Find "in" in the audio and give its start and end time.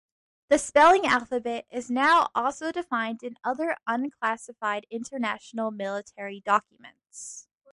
3.21-3.35